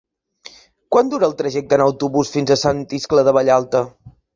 [0.95, 3.89] Quant dura el trajecte en autobús fins a Sant Iscle de Vallalta?